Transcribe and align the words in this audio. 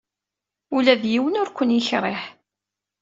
Ula 0.75 0.93
d 1.01 1.03
yiwen 1.11 1.39
ur 1.41 1.47
ken-yekṛih. 1.51 2.21